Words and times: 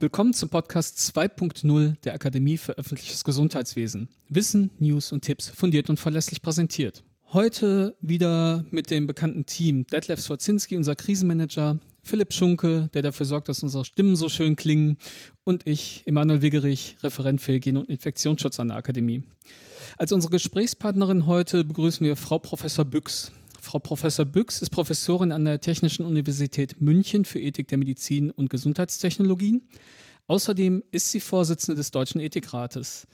Willkommen 0.00 0.32
zum 0.32 0.48
Podcast 0.48 0.96
2.0 0.96 1.96
der 2.04 2.14
Akademie 2.14 2.56
für 2.56 2.78
öffentliches 2.78 3.24
Gesundheitswesen. 3.24 4.08
Wissen, 4.28 4.70
News 4.78 5.10
und 5.10 5.22
Tipps 5.22 5.48
fundiert 5.48 5.90
und 5.90 5.98
verlässlich 5.98 6.40
präsentiert. 6.40 7.02
Heute 7.32 7.96
wieder 8.00 8.64
mit 8.70 8.92
dem 8.92 9.08
bekannten 9.08 9.44
Team 9.44 9.88
Detlef 9.88 10.20
Swarzinski, 10.20 10.76
unser 10.76 10.94
Krisenmanager, 10.94 11.80
Philipp 12.04 12.32
Schunke, 12.32 12.88
der 12.94 13.02
dafür 13.02 13.26
sorgt, 13.26 13.48
dass 13.48 13.64
unsere 13.64 13.84
Stimmen 13.84 14.14
so 14.14 14.28
schön 14.28 14.54
klingen, 14.54 14.98
und 15.42 15.66
ich, 15.66 16.04
Emanuel 16.06 16.42
Wiggerich, 16.42 16.96
Referent 17.02 17.40
für 17.40 17.54
Hygiene 17.54 17.80
und 17.80 17.88
Infektionsschutz 17.88 18.60
an 18.60 18.68
der 18.68 18.76
Akademie. 18.76 19.24
Als 19.96 20.12
unsere 20.12 20.30
Gesprächspartnerin 20.30 21.26
heute 21.26 21.64
begrüßen 21.64 22.06
wir 22.06 22.14
Frau 22.14 22.38
Professor 22.38 22.84
Büchs. 22.84 23.32
Frau 23.68 23.80
Professor 23.80 24.24
Büchs 24.24 24.62
ist 24.62 24.70
Professorin 24.70 25.30
an 25.30 25.44
der 25.44 25.60
Technischen 25.60 26.06
Universität 26.06 26.80
München 26.80 27.26
für 27.26 27.38
Ethik 27.38 27.68
der 27.68 27.76
Medizin 27.76 28.30
und 28.30 28.48
Gesundheitstechnologien. 28.48 29.68
Außerdem 30.26 30.82
ist 30.90 31.10
sie 31.10 31.20
Vorsitzende 31.20 31.76
des 31.76 31.90
Deutschen 31.90 32.18
Ethikrates. 32.18 33.06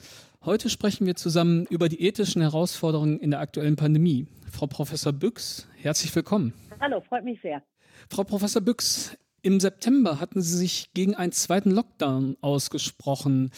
Heute 0.45 0.69
sprechen 0.69 1.07
wir 1.07 1.17
zusammen 1.17 1.65
über 1.65 1.89
die 1.89 2.01
ethischen 2.01 2.41
Herausforderungen 2.41 3.19
in 3.19 3.31
der 3.31 3.41
aktuellen 3.41 3.75
Pandemie. 3.75 4.27
Frau 4.49 4.65
Professor 4.65 5.11
Büchs, 5.11 5.67
herzlich 5.75 6.15
willkommen. 6.15 6.53
Hallo, 6.79 7.01
freut 7.01 7.25
mich 7.25 7.41
sehr. 7.41 7.61
Frau 8.09 8.23
Professor 8.23 8.61
Büchs, 8.61 9.17
im 9.45 9.59
September 9.59 10.19
hatten 10.19 10.41
Sie 10.41 10.57
sich 10.57 10.91
gegen 10.95 11.13
einen 11.13 11.31
zweiten 11.31 11.69
Lockdown 11.69 12.35
ausgesprochen. 12.41 13.51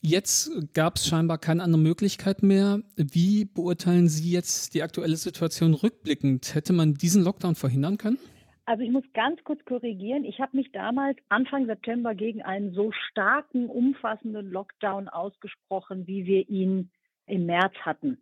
Jetzt 0.00 0.72
gab 0.72 0.94
es 0.96 1.08
scheinbar 1.08 1.38
keine 1.38 1.64
andere 1.64 1.82
Möglichkeit 1.82 2.44
mehr. 2.44 2.80
Wie 2.94 3.44
beurteilen 3.44 4.08
Sie 4.08 4.30
jetzt 4.30 4.72
die 4.72 4.84
aktuelle 4.84 5.16
Situation 5.16 5.74
rückblickend? 5.74 6.54
Hätte 6.54 6.72
man 6.72 6.94
diesen 6.94 7.24
Lockdown 7.24 7.56
verhindern 7.56 7.98
können? 7.98 8.18
Also 8.66 8.84
ich 8.84 8.92
muss 8.92 9.02
ganz 9.14 9.42
kurz 9.42 9.64
korrigieren. 9.64 10.24
Ich 10.24 10.38
habe 10.38 10.56
mich 10.56 10.70
damals 10.70 11.18
Anfang 11.28 11.66
September 11.66 12.14
gegen 12.14 12.42
einen 12.42 12.72
so 12.72 12.92
starken, 13.10 13.66
umfassenden 13.66 14.48
Lockdown 14.48 15.08
ausgesprochen, 15.08 16.06
wie 16.06 16.24
wir 16.24 16.48
ihn 16.48 16.92
im 17.26 17.46
März 17.46 17.74
hatten. 17.80 18.18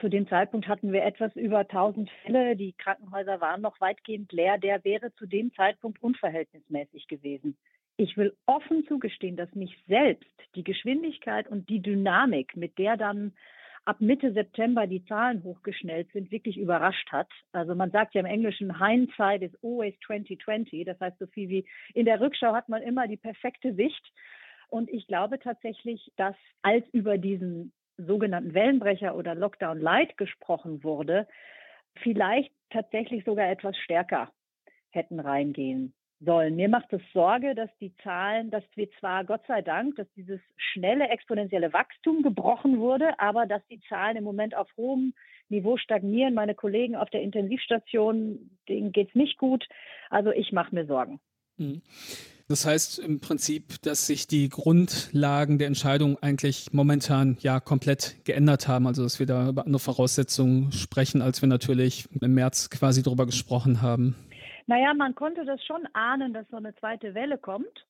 Zu 0.00 0.08
dem 0.08 0.26
Zeitpunkt 0.28 0.66
hatten 0.68 0.92
wir 0.92 1.04
etwas 1.04 1.34
über 1.36 1.60
1000 1.60 2.10
Fälle. 2.24 2.56
Die 2.56 2.72
Krankenhäuser 2.72 3.40
waren 3.40 3.60
noch 3.60 3.80
weitgehend 3.80 4.32
leer. 4.32 4.58
Der 4.58 4.84
wäre 4.84 5.14
zu 5.14 5.26
dem 5.26 5.52
Zeitpunkt 5.54 6.02
unverhältnismäßig 6.02 7.06
gewesen. 7.08 7.56
Ich 7.96 8.16
will 8.16 8.34
offen 8.46 8.84
zugestehen, 8.88 9.36
dass 9.36 9.54
mich 9.54 9.76
selbst 9.86 10.32
die 10.54 10.64
Geschwindigkeit 10.64 11.46
und 11.46 11.68
die 11.68 11.80
Dynamik, 11.80 12.56
mit 12.56 12.78
der 12.78 12.96
dann 12.96 13.32
ab 13.84 14.00
Mitte 14.00 14.32
September 14.32 14.86
die 14.86 15.04
Zahlen 15.04 15.42
hochgeschnellt 15.42 16.10
sind, 16.12 16.30
wirklich 16.30 16.56
überrascht 16.56 17.10
hat. 17.10 17.28
Also 17.52 17.74
man 17.74 17.90
sagt 17.90 18.14
ja 18.14 18.20
im 18.20 18.26
Englischen, 18.26 18.78
Hindsight 18.78 19.42
is 19.42 19.52
always 19.62 19.94
2020. 20.06 20.84
Das 20.84 20.98
heißt 21.00 21.18
so 21.18 21.26
viel 21.26 21.48
wie 21.48 21.66
in 21.94 22.06
der 22.06 22.20
Rückschau 22.20 22.54
hat 22.54 22.68
man 22.68 22.82
immer 22.82 23.08
die 23.08 23.16
perfekte 23.16 23.74
Sicht. 23.74 24.12
Und 24.68 24.88
ich 24.90 25.06
glaube 25.06 25.38
tatsächlich, 25.38 26.12
dass 26.16 26.36
als 26.62 26.86
über 26.92 27.18
diesen 27.18 27.72
sogenannten 27.96 28.54
Wellenbrecher 28.54 29.16
oder 29.16 29.34
Lockdown 29.34 29.80
Light 29.80 30.16
gesprochen 30.16 30.82
wurde, 30.82 31.26
vielleicht 32.02 32.52
tatsächlich 32.70 33.24
sogar 33.24 33.50
etwas 33.50 33.76
stärker 33.76 34.32
hätten 34.90 35.20
reingehen 35.20 35.94
sollen. 36.20 36.56
Mir 36.56 36.68
macht 36.68 36.92
es 36.92 37.02
Sorge, 37.12 37.54
dass 37.54 37.70
die 37.80 37.94
Zahlen, 38.02 38.50
dass 38.50 38.64
wir 38.74 38.90
zwar 39.00 39.24
Gott 39.24 39.42
sei 39.46 39.62
Dank, 39.62 39.96
dass 39.96 40.06
dieses 40.14 40.40
schnelle 40.56 41.08
exponentielle 41.08 41.72
Wachstum 41.72 42.22
gebrochen 42.22 42.78
wurde, 42.78 43.18
aber 43.18 43.46
dass 43.46 43.66
die 43.68 43.80
Zahlen 43.88 44.16
im 44.16 44.24
Moment 44.24 44.54
auf 44.54 44.68
hohem 44.76 45.14
Niveau 45.48 45.76
stagnieren. 45.76 46.34
Meine 46.34 46.54
Kollegen 46.54 46.96
auf 46.96 47.10
der 47.10 47.22
Intensivstation, 47.22 48.50
denen 48.68 48.92
geht's 48.92 49.14
nicht 49.14 49.38
gut. 49.38 49.66
Also 50.10 50.30
ich 50.30 50.52
mache 50.52 50.74
mir 50.74 50.86
Sorgen. 50.86 51.20
Mhm. 51.56 51.82
Das 52.52 52.66
heißt 52.66 52.98
im 52.98 53.18
Prinzip, 53.18 53.80
dass 53.80 54.06
sich 54.06 54.26
die 54.26 54.50
Grundlagen 54.50 55.56
der 55.56 55.68
Entscheidung 55.68 56.18
eigentlich 56.20 56.70
momentan 56.70 57.38
ja 57.40 57.60
komplett 57.60 58.22
geändert 58.26 58.68
haben. 58.68 58.86
Also 58.86 59.02
dass 59.02 59.18
wir 59.18 59.24
da 59.24 59.48
über 59.48 59.64
andere 59.64 59.80
Voraussetzungen 59.80 60.70
sprechen, 60.70 61.22
als 61.22 61.40
wir 61.40 61.48
natürlich 61.48 62.10
im 62.20 62.34
März 62.34 62.68
quasi 62.68 63.02
darüber 63.02 63.24
gesprochen 63.24 63.80
haben. 63.80 64.16
Naja, 64.66 64.92
man 64.92 65.14
konnte 65.14 65.46
das 65.46 65.64
schon 65.64 65.88
ahnen, 65.94 66.34
dass 66.34 66.46
so 66.50 66.58
eine 66.58 66.74
zweite 66.74 67.14
Welle 67.14 67.38
kommt. 67.38 67.86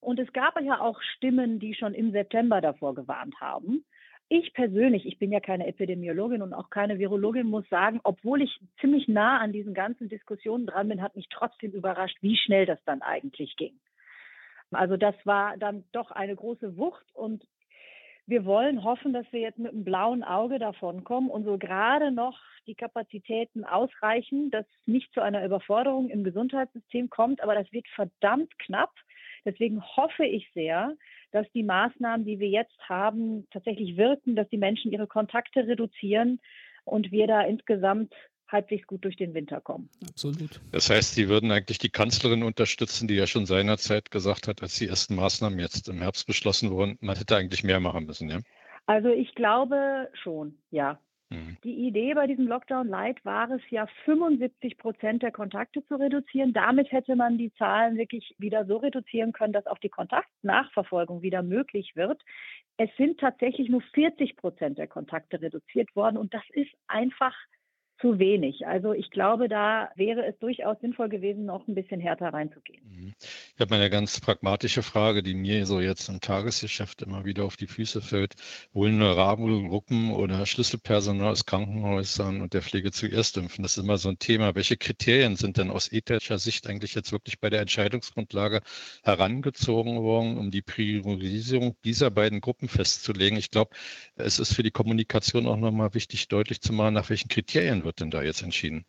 Und 0.00 0.18
es 0.18 0.32
gab 0.32 0.58
ja 0.62 0.80
auch 0.80 0.98
Stimmen, 1.16 1.58
die 1.58 1.74
schon 1.74 1.92
im 1.92 2.12
September 2.12 2.62
davor 2.62 2.94
gewarnt 2.94 3.38
haben. 3.38 3.84
Ich 4.30 4.54
persönlich, 4.54 5.04
ich 5.04 5.18
bin 5.18 5.30
ja 5.30 5.40
keine 5.40 5.66
Epidemiologin 5.66 6.40
und 6.40 6.54
auch 6.54 6.70
keine 6.70 6.98
Virologin, 6.98 7.46
muss 7.46 7.68
sagen, 7.68 8.00
obwohl 8.02 8.40
ich 8.40 8.60
ziemlich 8.80 9.08
nah 9.08 9.40
an 9.40 9.52
diesen 9.52 9.74
ganzen 9.74 10.08
Diskussionen 10.08 10.64
dran 10.64 10.88
bin, 10.88 11.02
hat 11.02 11.16
mich 11.16 11.28
trotzdem 11.28 11.72
überrascht, 11.72 12.16
wie 12.22 12.38
schnell 12.38 12.64
das 12.64 12.82
dann 12.86 13.02
eigentlich 13.02 13.54
ging. 13.56 13.78
Also 14.72 14.96
das 14.96 15.14
war 15.24 15.56
dann 15.56 15.84
doch 15.92 16.10
eine 16.10 16.34
große 16.34 16.76
Wucht 16.76 17.06
und 17.14 17.46
wir 18.28 18.44
wollen 18.44 18.82
hoffen, 18.82 19.12
dass 19.12 19.26
wir 19.30 19.40
jetzt 19.40 19.58
mit 19.58 19.72
einem 19.72 19.84
blauen 19.84 20.24
Auge 20.24 20.58
davon 20.58 21.04
kommen 21.04 21.30
und 21.30 21.44
so 21.44 21.58
gerade 21.58 22.10
noch 22.10 22.40
die 22.66 22.74
Kapazitäten 22.74 23.64
ausreichen, 23.64 24.50
dass 24.50 24.66
es 24.66 24.86
nicht 24.86 25.12
zu 25.14 25.20
einer 25.20 25.44
Überforderung 25.44 26.08
im 26.08 26.24
Gesundheitssystem 26.24 27.08
kommt, 27.08 27.40
aber 27.40 27.54
das 27.54 27.70
wird 27.72 27.86
verdammt 27.94 28.58
knapp. 28.58 28.92
Deswegen 29.44 29.80
hoffe 29.80 30.24
ich 30.24 30.50
sehr, 30.54 30.96
dass 31.30 31.46
die 31.52 31.62
Maßnahmen, 31.62 32.26
die 32.26 32.40
wir 32.40 32.48
jetzt 32.48 32.76
haben, 32.88 33.46
tatsächlich 33.52 33.96
wirken, 33.96 34.34
dass 34.34 34.48
die 34.48 34.58
Menschen 34.58 34.90
ihre 34.90 35.06
Kontakte 35.06 35.68
reduzieren 35.68 36.40
und 36.84 37.12
wir 37.12 37.28
da 37.28 37.42
insgesamt 37.42 38.12
halbwegs 38.48 38.86
gut 38.86 39.04
durch 39.04 39.16
den 39.16 39.34
Winter 39.34 39.60
kommen. 39.60 39.88
Absolut. 40.08 40.60
Das 40.72 40.90
heißt, 40.90 41.14
Sie 41.14 41.28
würden 41.28 41.50
eigentlich 41.50 41.78
die 41.78 41.90
Kanzlerin 41.90 42.42
unterstützen, 42.42 43.08
die 43.08 43.14
ja 43.14 43.26
schon 43.26 43.46
seinerzeit 43.46 44.10
gesagt 44.10 44.48
hat, 44.48 44.62
als 44.62 44.78
die 44.78 44.88
ersten 44.88 45.16
Maßnahmen 45.16 45.58
jetzt 45.58 45.88
im 45.88 45.98
Herbst 45.98 46.26
beschlossen 46.26 46.70
wurden, 46.70 46.96
man 47.00 47.16
hätte 47.16 47.36
eigentlich 47.36 47.64
mehr 47.64 47.80
machen 47.80 48.06
müssen, 48.06 48.28
ja? 48.28 48.38
Also 48.86 49.08
ich 49.08 49.34
glaube 49.34 50.08
schon, 50.14 50.58
ja. 50.70 51.00
Mhm. 51.30 51.56
Die 51.64 51.88
Idee 51.88 52.14
bei 52.14 52.28
diesem 52.28 52.46
Lockdown 52.46 52.86
Light 52.86 53.24
war 53.24 53.50
es 53.50 53.62
ja, 53.70 53.86
75 54.04 54.78
Prozent 54.78 55.22
der 55.22 55.32
Kontakte 55.32 55.84
zu 55.86 55.96
reduzieren. 55.96 56.52
Damit 56.52 56.92
hätte 56.92 57.16
man 57.16 57.36
die 57.36 57.52
Zahlen 57.54 57.96
wirklich 57.96 58.34
wieder 58.38 58.64
so 58.66 58.76
reduzieren 58.76 59.32
können, 59.32 59.52
dass 59.52 59.66
auch 59.66 59.78
die 59.78 59.88
Kontaktnachverfolgung 59.88 61.22
wieder 61.22 61.42
möglich 61.42 61.96
wird. 61.96 62.22
Es 62.76 62.90
sind 62.96 63.18
tatsächlich 63.18 63.68
nur 63.68 63.82
40 63.94 64.36
Prozent 64.36 64.78
der 64.78 64.86
Kontakte 64.86 65.40
reduziert 65.40 65.94
worden 65.96 66.16
und 66.16 66.32
das 66.32 66.44
ist 66.52 66.70
einfach 66.86 67.34
zu 68.00 68.18
wenig. 68.18 68.66
Also 68.66 68.92
ich 68.92 69.10
glaube, 69.10 69.48
da 69.48 69.90
wäre 69.96 70.26
es 70.26 70.38
durchaus 70.38 70.78
sinnvoll 70.80 71.08
gewesen, 71.08 71.46
noch 71.46 71.66
ein 71.66 71.74
bisschen 71.74 72.00
härter 72.00 72.32
reinzugehen. 72.32 72.82
Mhm. 72.84 73.14
Ich 73.20 73.60
habe 73.60 73.74
eine 73.74 73.88
ganz 73.88 74.20
pragmatische 74.20 74.82
Frage, 74.82 75.22
die 75.22 75.34
mir 75.34 75.64
so 75.64 75.80
jetzt 75.80 76.08
im 76.08 76.20
Tagesgeschäft 76.20 77.02
immer 77.02 77.24
wieder 77.24 77.44
auf 77.44 77.56
die 77.56 77.66
Füße 77.66 78.02
fällt. 78.02 78.34
Vulnerable 78.72 79.68
Gruppen 79.68 80.12
oder 80.12 80.44
Schlüsselpersonal 80.44 81.32
aus 81.32 81.46
Krankenhäusern 81.46 82.42
und 82.42 82.52
der 82.52 82.62
Pflege 82.62 82.92
zuerst 82.92 83.38
impfen. 83.38 83.62
Das 83.62 83.76
ist 83.76 83.82
immer 83.82 83.96
so 83.96 84.10
ein 84.10 84.18
Thema. 84.18 84.54
Welche 84.54 84.76
Kriterien 84.76 85.36
sind 85.36 85.56
denn 85.56 85.70
aus 85.70 85.90
ethischer 85.90 86.38
Sicht 86.38 86.66
eigentlich 86.66 86.94
jetzt 86.94 87.12
wirklich 87.12 87.40
bei 87.40 87.48
der 87.48 87.62
Entscheidungsgrundlage 87.62 88.60
herangezogen 89.04 90.02
worden, 90.02 90.36
um 90.36 90.50
die 90.50 90.62
Priorisierung 90.62 91.76
dieser 91.84 92.10
beiden 92.10 92.42
Gruppen 92.42 92.68
festzulegen? 92.68 93.38
Ich 93.38 93.50
glaube, 93.50 93.74
es 94.16 94.38
ist 94.38 94.54
für 94.54 94.62
die 94.62 94.70
Kommunikation 94.70 95.46
auch 95.46 95.56
nochmal 95.56 95.94
wichtig, 95.94 96.28
deutlich 96.28 96.60
zu 96.60 96.74
machen, 96.74 96.94
nach 96.94 97.08
welchen 97.08 97.28
Kriterien 97.28 97.85
wird 97.86 98.00
denn 98.00 98.10
da 98.10 98.22
jetzt 98.22 98.42
entschieden? 98.42 98.84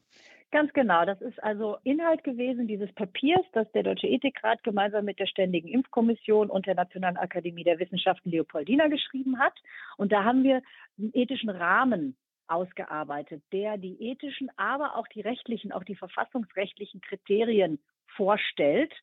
Ganz 0.52 0.72
genau. 0.72 1.06
Das 1.06 1.22
ist 1.22 1.44
also 1.44 1.78
Inhalt 1.84 2.24
gewesen 2.24 2.68
dieses 2.68 2.91
Papiers, 2.94 3.46
das 3.52 3.69
der 3.74 3.84
Deutsche 3.84 4.08
Ethikrat 4.08 4.63
gemeinsam 4.63 5.03
mit 5.03 5.19
der 5.19 5.28
Ständigen 5.28 5.68
Impfkommission 5.68 6.50
und 6.50 6.66
der 6.66 6.75
Nationalen 6.75 7.18
Akademie 7.18 7.66
der 7.66 7.80
Wissenschaften 7.80 8.31
Leopoldina 8.31 8.88
geschrieben 8.88 9.40
hat. 9.40 9.53
Und 9.97 10.12
da 10.13 10.24
haben 10.24 10.44
wir 10.44 10.62
einen 10.97 11.12
ethischen 11.13 11.50
Rahmen 11.50 12.16
ausgearbeitet, 12.47 13.44
der 13.52 13.78
die 13.78 14.02
ethischen, 14.02 14.49
aber 14.55 14.96
auch 14.96 15.08
die 15.08 15.20
rechtlichen, 15.20 15.73
auch 15.73 15.84
die 15.84 15.96
verfassungsrechtlichen 15.96 17.02
Kriterien 17.02 17.79
vorstellt, 18.16 18.94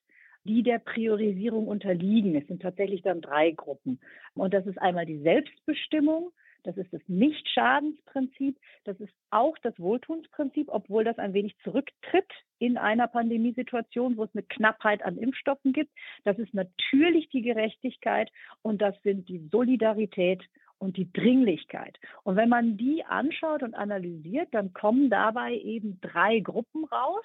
die 0.44 0.62
der 0.62 0.78
Priorisierung 0.78 1.68
unterliegen. 1.68 2.34
Es 2.36 2.46
sind 2.46 2.62
tatsächlich 2.62 3.02
dann 3.02 3.20
drei 3.20 3.50
Gruppen. 3.50 4.00
Und 4.34 4.54
das 4.54 4.66
ist 4.66 4.80
einmal 4.80 5.04
die 5.04 5.20
Selbstbestimmung, 5.20 6.32
das 6.64 6.76
ist 6.76 6.92
das 6.92 7.02
Nichtschadensprinzip. 7.06 8.58
Das 8.84 8.98
ist 9.00 9.12
auch 9.30 9.56
das 9.62 9.78
Wohltuensprinzip, 9.78 10.68
obwohl 10.70 11.04
das 11.04 11.18
ein 11.18 11.34
wenig 11.34 11.56
zurücktritt 11.62 12.30
in 12.58 12.78
einer 12.78 13.06
Pandemiesituation, 13.06 14.16
wo 14.16 14.24
es 14.24 14.34
eine 14.34 14.42
Knappheit 14.42 15.04
an 15.04 15.16
Impfstoffen 15.18 15.72
gibt. 15.72 15.92
Das 16.24 16.38
ist 16.38 16.54
natürlich 16.54 17.28
die 17.28 17.42
Gerechtigkeit 17.42 18.30
und 18.62 18.82
das 18.82 19.00
sind 19.02 19.28
die 19.28 19.48
Solidarität 19.50 20.42
und 20.78 20.96
die 20.96 21.12
Dringlichkeit. 21.12 21.98
Und 22.24 22.36
wenn 22.36 22.48
man 22.48 22.76
die 22.76 23.04
anschaut 23.04 23.62
und 23.62 23.74
analysiert, 23.74 24.48
dann 24.52 24.72
kommen 24.72 25.10
dabei 25.10 25.54
eben 25.54 26.00
drei 26.00 26.40
Gruppen 26.40 26.84
raus. 26.84 27.24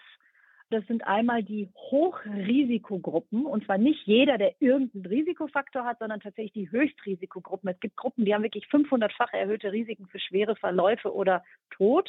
Das 0.71 0.86
sind 0.86 1.07
einmal 1.07 1.42
die 1.42 1.68
Hochrisikogruppen 1.75 3.48
und 3.48 3.66
zwar 3.66 3.80
nicht 3.80 4.06
jeder, 4.06 4.38
der 4.38 4.54
irgendeinen 4.62 5.07
Risikofaktor 5.07 5.83
hat, 5.83 5.98
sondern 5.98 6.19
tatsächlich 6.19 6.54
die 6.54 6.71
Höchstrisikogruppen. 6.71 7.69
Es 7.69 7.80
gibt 7.80 7.98
Gruppen, 7.98 8.24
die 8.24 8.36
haben 8.36 8.44
wirklich 8.44 8.66
500-fach 8.66 9.33
erhöhte 9.33 9.71
Risiken 9.71 10.07
für 10.07 10.19
schwere 10.19 10.56
Verläufe 10.56 11.12
oder 11.12 11.44
Tod. 11.71 12.07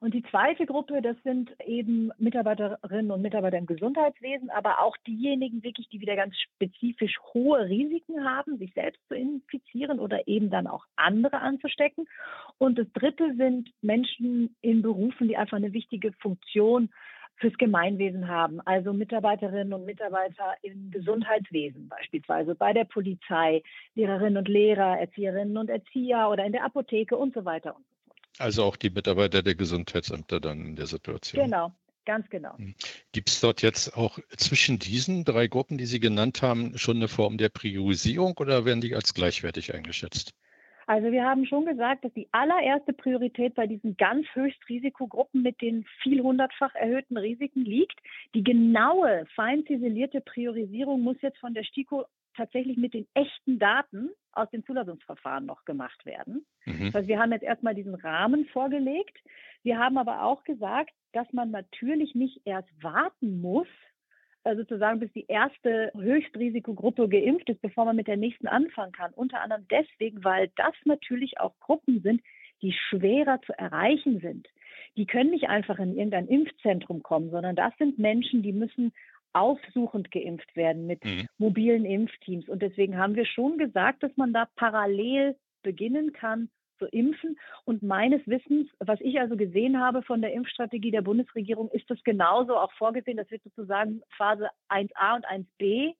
Und 0.00 0.12
die 0.12 0.22
zweite 0.24 0.66
Gruppe, 0.66 1.00
das 1.00 1.16
sind 1.22 1.50
eben 1.64 2.10
Mitarbeiterinnen 2.18 3.10
und 3.10 3.22
Mitarbeiter 3.22 3.56
im 3.56 3.66
Gesundheitswesen, 3.66 4.50
aber 4.50 4.82
auch 4.82 4.98
diejenigen 5.06 5.62
wirklich, 5.62 5.88
die 5.88 6.00
wieder 6.02 6.16
ganz 6.16 6.36
spezifisch 6.38 7.18
hohe 7.32 7.66
Risiken 7.70 8.22
haben, 8.22 8.58
sich 8.58 8.74
selbst 8.74 9.00
zu 9.08 9.14
infizieren 9.14 9.98
oder 9.98 10.28
eben 10.28 10.50
dann 10.50 10.66
auch 10.66 10.84
andere 10.96 11.40
anzustecken. 11.40 12.06
Und 12.58 12.78
das 12.78 12.86
dritte 12.92 13.34
sind 13.36 13.70
Menschen 13.80 14.54
in 14.60 14.82
Berufen, 14.82 15.26
die 15.28 15.38
einfach 15.38 15.56
eine 15.56 15.72
wichtige 15.72 16.12
Funktion 16.12 16.90
fürs 17.36 17.54
Gemeinwesen 17.58 18.28
haben, 18.28 18.60
also 18.62 18.92
Mitarbeiterinnen 18.92 19.72
und 19.72 19.84
Mitarbeiter 19.84 20.54
im 20.62 20.90
Gesundheitswesen 20.90 21.88
beispielsweise, 21.88 22.54
bei 22.54 22.72
der 22.72 22.84
Polizei, 22.84 23.62
Lehrerinnen 23.94 24.36
und 24.36 24.48
Lehrer, 24.48 24.98
Erzieherinnen 24.98 25.56
und 25.56 25.68
Erzieher 25.68 26.28
oder 26.30 26.44
in 26.44 26.52
der 26.52 26.64
Apotheke 26.64 27.16
und 27.16 27.34
so 27.34 27.44
weiter 27.44 27.74
und 27.76 27.84
so 27.86 27.94
fort. 28.06 28.18
Also 28.38 28.64
auch 28.64 28.76
die 28.76 28.90
Mitarbeiter 28.90 29.42
der 29.42 29.54
Gesundheitsämter 29.54 30.40
dann 30.40 30.64
in 30.64 30.76
der 30.76 30.86
Situation. 30.86 31.44
Genau, 31.44 31.72
ganz 32.04 32.28
genau. 32.30 32.56
Hm. 32.56 32.74
Gibt 33.12 33.28
es 33.28 33.40
dort 33.40 33.62
jetzt 33.62 33.96
auch 33.96 34.18
zwischen 34.36 34.78
diesen 34.78 35.24
drei 35.24 35.46
Gruppen, 35.48 35.78
die 35.78 35.86
Sie 35.86 36.00
genannt 36.00 36.42
haben, 36.42 36.78
schon 36.78 36.96
eine 36.96 37.08
Form 37.08 37.36
der 37.36 37.48
Priorisierung 37.48 38.36
oder 38.38 38.64
werden 38.64 38.80
die 38.80 38.94
als 38.94 39.14
gleichwertig 39.14 39.74
eingeschätzt? 39.74 40.34
Also 40.86 41.10
wir 41.12 41.24
haben 41.24 41.46
schon 41.46 41.64
gesagt, 41.64 42.04
dass 42.04 42.12
die 42.12 42.28
allererste 42.32 42.92
Priorität 42.92 43.54
bei 43.54 43.66
diesen 43.66 43.96
ganz 43.96 44.26
Höchstrisikogruppen 44.34 45.42
mit 45.42 45.60
den 45.60 45.84
viel 46.02 46.22
hundertfach 46.22 46.74
erhöhten 46.74 47.16
Risiken 47.16 47.64
liegt. 47.64 47.98
Die 48.34 48.42
genaue, 48.44 49.26
fein 49.34 49.64
ziselierte 49.66 50.20
Priorisierung 50.20 51.02
muss 51.02 51.20
jetzt 51.22 51.38
von 51.38 51.54
der 51.54 51.64
STIKO 51.64 52.04
tatsächlich 52.36 52.76
mit 52.76 52.94
den 52.94 53.06
echten 53.14 53.58
Daten 53.58 54.10
aus 54.32 54.50
dem 54.50 54.64
Zulassungsverfahren 54.64 55.46
noch 55.46 55.64
gemacht 55.64 56.04
werden. 56.04 56.44
Mhm. 56.64 56.86
Das 56.86 56.94
heißt, 56.94 57.08
wir 57.08 57.20
haben 57.20 57.32
jetzt 57.32 57.44
erstmal 57.44 57.74
diesen 57.74 57.94
Rahmen 57.94 58.46
vorgelegt. 58.46 59.16
Wir 59.62 59.78
haben 59.78 59.96
aber 59.96 60.24
auch 60.24 60.44
gesagt, 60.44 60.92
dass 61.12 61.32
man 61.32 61.50
natürlich 61.50 62.14
nicht 62.14 62.40
erst 62.44 62.68
warten 62.82 63.40
muss, 63.40 63.68
sozusagen 64.44 65.00
bis 65.00 65.12
die 65.12 65.26
erste 65.26 65.90
Höchstrisikogruppe 65.94 67.08
geimpft 67.08 67.48
ist, 67.48 67.62
bevor 67.62 67.86
man 67.86 67.96
mit 67.96 68.06
der 68.06 68.16
nächsten 68.16 68.46
anfangen 68.46 68.92
kann. 68.92 69.12
Unter 69.14 69.40
anderem 69.40 69.66
deswegen, 69.70 70.22
weil 70.22 70.50
das 70.56 70.74
natürlich 70.84 71.40
auch 71.40 71.58
Gruppen 71.60 72.02
sind, 72.02 72.20
die 72.62 72.72
schwerer 72.72 73.40
zu 73.42 73.52
erreichen 73.58 74.20
sind. 74.20 74.48
Die 74.96 75.06
können 75.06 75.30
nicht 75.30 75.48
einfach 75.48 75.78
in 75.78 75.96
irgendein 75.96 76.28
Impfzentrum 76.28 77.02
kommen, 77.02 77.30
sondern 77.30 77.56
das 77.56 77.72
sind 77.78 77.98
Menschen, 77.98 78.42
die 78.42 78.52
müssen 78.52 78.92
aufsuchend 79.32 80.10
geimpft 80.12 80.54
werden 80.54 80.86
mit 80.86 81.04
mhm. 81.04 81.26
mobilen 81.38 81.84
Impfteams. 81.84 82.48
Und 82.48 82.62
deswegen 82.62 82.96
haben 82.96 83.16
wir 83.16 83.26
schon 83.26 83.58
gesagt, 83.58 84.02
dass 84.02 84.16
man 84.16 84.32
da 84.32 84.46
parallel 84.54 85.36
beginnen 85.62 86.12
kann 86.12 86.48
zu 86.78 86.86
impfen. 86.86 87.38
Und 87.64 87.82
meines 87.82 88.26
Wissens, 88.26 88.68
was 88.78 89.00
ich 89.00 89.18
also 89.20 89.36
gesehen 89.36 89.80
habe 89.80 90.02
von 90.02 90.20
der 90.20 90.32
Impfstrategie 90.32 90.90
der 90.90 91.02
Bundesregierung, 91.02 91.70
ist 91.70 91.88
das 91.90 92.02
genauso 92.04 92.56
auch 92.56 92.72
vorgesehen. 92.72 93.16
Das 93.16 93.30
wird 93.30 93.42
sozusagen 93.42 94.02
Phase 94.16 94.48
1a 94.68 95.16
und 95.16 95.26
1b 95.26 95.94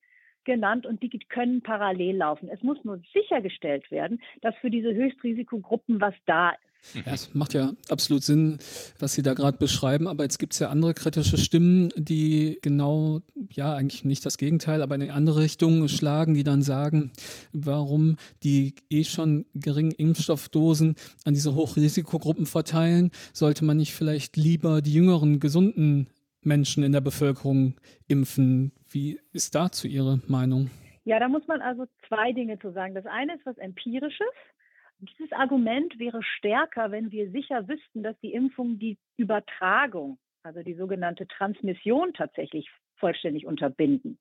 genannt 0.44 0.86
und 0.86 1.02
die 1.02 1.18
können 1.28 1.62
parallel 1.62 2.16
laufen. 2.16 2.48
Es 2.50 2.62
muss 2.62 2.82
nur 2.84 3.00
sichergestellt 3.12 3.90
werden, 3.90 4.20
dass 4.42 4.54
für 4.56 4.70
diese 4.70 4.94
Höchstrisikogruppen 4.94 6.00
was 6.00 6.14
da 6.26 6.50
ist. 6.50 6.73
Ja, 6.92 7.12
es 7.12 7.34
macht 7.34 7.54
ja 7.54 7.72
absolut 7.88 8.22
Sinn, 8.22 8.58
was 8.98 9.14
Sie 9.14 9.22
da 9.22 9.34
gerade 9.34 9.58
beschreiben, 9.58 10.06
aber 10.06 10.24
jetzt 10.24 10.38
gibt 10.38 10.52
es 10.52 10.58
ja 10.58 10.68
andere 10.68 10.94
kritische 10.94 11.38
Stimmen, 11.38 11.90
die 11.96 12.58
genau, 12.62 13.20
ja, 13.50 13.74
eigentlich 13.74 14.04
nicht 14.04 14.24
das 14.26 14.38
Gegenteil, 14.38 14.82
aber 14.82 14.94
in 14.94 15.02
eine 15.02 15.12
andere 15.12 15.40
Richtung 15.40 15.88
schlagen, 15.88 16.34
die 16.34 16.44
dann 16.44 16.62
sagen, 16.62 17.12
warum 17.52 18.16
die 18.42 18.74
eh 18.90 19.04
schon 19.04 19.46
geringen 19.54 19.92
Impfstoffdosen 19.92 20.96
an 21.24 21.34
diese 21.34 21.54
Hochrisikogruppen 21.54 22.46
verteilen, 22.46 23.10
sollte 23.32 23.64
man 23.64 23.76
nicht 23.76 23.94
vielleicht 23.94 24.36
lieber 24.36 24.82
die 24.82 24.92
jüngeren, 24.92 25.40
gesunden 25.40 26.08
Menschen 26.42 26.84
in 26.84 26.92
der 26.92 27.00
Bevölkerung 27.00 27.74
impfen? 28.06 28.72
Wie 28.90 29.18
ist 29.32 29.54
dazu 29.54 29.88
Ihre 29.88 30.20
Meinung? 30.28 30.70
Ja, 31.04 31.18
da 31.18 31.28
muss 31.28 31.46
man 31.46 31.60
also 31.60 31.84
zwei 32.08 32.32
Dinge 32.32 32.58
zu 32.58 32.72
sagen. 32.72 32.94
Das 32.94 33.04
eine 33.06 33.34
ist 33.34 33.44
was 33.44 33.58
Empirisches. 33.58 34.26
Dieses 35.04 35.32
Argument 35.32 35.98
wäre 35.98 36.22
stärker, 36.22 36.90
wenn 36.90 37.10
wir 37.10 37.30
sicher 37.30 37.68
wüssten, 37.68 38.02
dass 38.02 38.18
die 38.20 38.32
Impfung 38.32 38.78
die 38.78 38.96
Übertragung, 39.16 40.18
also 40.42 40.62
die 40.62 40.74
sogenannte 40.74 41.26
Transmission 41.26 42.12
tatsächlich 42.14 42.70
vollständig 42.96 43.44
unterbinden. 43.44 44.18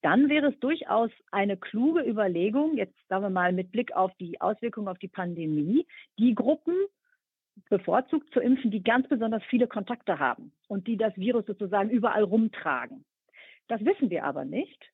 Dann 0.00 0.28
wäre 0.28 0.48
es 0.48 0.58
durchaus 0.60 1.10
eine 1.30 1.56
kluge 1.56 2.00
Überlegung, 2.02 2.76
jetzt 2.76 2.96
sagen 3.08 3.24
wir 3.24 3.30
mal 3.30 3.52
mit 3.52 3.72
Blick 3.72 3.92
auf 3.94 4.14
die 4.16 4.40
Auswirkungen 4.40 4.88
auf 4.88 4.98
die 4.98 5.08
Pandemie, 5.08 5.86
die 6.18 6.34
Gruppen 6.34 6.74
bevorzugt 7.68 8.32
zu 8.32 8.40
impfen, 8.40 8.70
die 8.70 8.82
ganz 8.82 9.08
besonders 9.08 9.42
viele 9.50 9.66
Kontakte 9.66 10.18
haben 10.18 10.52
und 10.68 10.86
die 10.86 10.96
das 10.96 11.14
Virus 11.16 11.44
sozusagen 11.46 11.90
überall 11.90 12.22
rumtragen. 12.22 13.04
Das 13.68 13.84
wissen 13.84 14.08
wir 14.10 14.24
aber 14.24 14.44
nicht. 14.44 14.91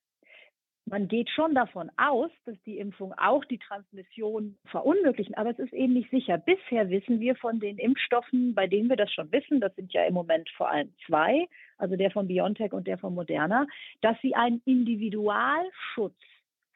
Man 0.90 1.08
geht 1.08 1.28
schon 1.28 1.54
davon 1.54 1.90
aus, 1.98 2.30
dass 2.46 2.56
die 2.64 2.78
Impfung 2.78 3.12
auch 3.14 3.44
die 3.44 3.58
Transmission 3.58 4.56
verunmöglichen, 4.66 5.34
aber 5.34 5.50
es 5.50 5.58
ist 5.58 5.72
eben 5.72 5.92
nicht 5.92 6.10
sicher. 6.10 6.38
Bisher 6.38 6.88
wissen 6.88 7.20
wir 7.20 7.36
von 7.36 7.60
den 7.60 7.78
Impfstoffen, 7.78 8.54
bei 8.54 8.66
denen 8.66 8.88
wir 8.88 8.96
das 8.96 9.12
schon 9.12 9.30
wissen, 9.30 9.60
das 9.60 9.74
sind 9.76 9.92
ja 9.92 10.04
im 10.04 10.14
Moment 10.14 10.48
vor 10.56 10.70
allem 10.70 10.92
zwei, 11.06 11.46
also 11.76 11.96
der 11.96 12.10
von 12.10 12.26
BioNTech 12.26 12.72
und 12.72 12.86
der 12.86 12.96
von 12.96 13.14
Moderna, 13.14 13.66
dass 14.00 14.16
sie 14.22 14.34
einen 14.34 14.62
Individualschutz 14.64 16.16